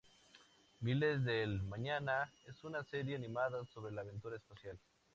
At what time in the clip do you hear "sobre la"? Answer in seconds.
3.65-4.01